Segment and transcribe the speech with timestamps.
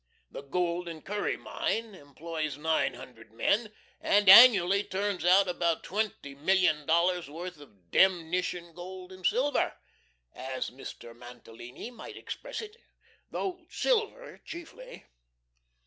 [0.31, 6.33] The Gould and Curry Mine employs nine hundred men, and annually turns out about twenty
[6.33, 9.75] million dollars' worth of "demnition gold and silver,"
[10.33, 11.15] as Mr.
[11.15, 12.77] Mantalini might express it,
[13.29, 15.05] though silver chiefly.